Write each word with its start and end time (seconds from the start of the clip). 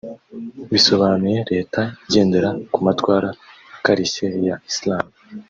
bisobanuye 0.71 1.39
“Leta 1.53 1.81
igendera 2.05 2.49
ku 2.73 2.79
matwara 2.85 3.29
akarishye 3.75 4.27
ya 4.47 4.55
Islam” 4.71 5.05